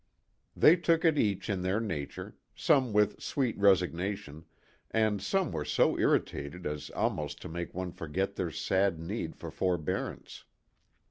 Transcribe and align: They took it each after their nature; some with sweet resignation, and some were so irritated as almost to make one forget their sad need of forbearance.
They 0.55 0.77
took 0.77 1.05
it 1.05 1.19
each 1.19 1.47
after 1.47 1.61
their 1.61 1.79
nature; 1.79 2.35
some 2.55 2.91
with 2.91 3.21
sweet 3.21 3.55
resignation, 3.59 4.45
and 4.89 5.21
some 5.21 5.51
were 5.51 5.63
so 5.63 5.95
irritated 5.95 6.65
as 6.65 6.89
almost 6.95 7.39
to 7.43 7.47
make 7.49 7.75
one 7.75 7.91
forget 7.91 8.33
their 8.35 8.49
sad 8.49 8.99
need 8.99 9.35
of 9.43 9.53
forbearance. 9.53 10.43